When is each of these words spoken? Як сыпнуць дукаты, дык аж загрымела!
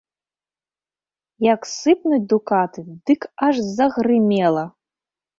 Як 1.53 1.61
сыпнуць 1.71 2.25
дукаты, 2.31 2.81
дык 3.11 3.27
аж 3.49 3.55
загрымела! 3.77 4.63